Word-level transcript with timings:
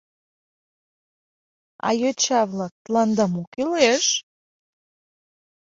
—А 1.87 1.89
йоча-влак, 2.01 2.73
тыланда 2.83 3.25
мо 3.33 3.41
кӱлеш? 3.53 4.05